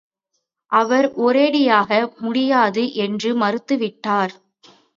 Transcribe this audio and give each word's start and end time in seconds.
அவர் 0.71 1.07
ஒரேயடியாக 1.17 2.11
முடியாது 2.19 2.93
என்று 2.95 3.35
மறுத்து 3.35 3.77
விட்டார். 3.77 4.33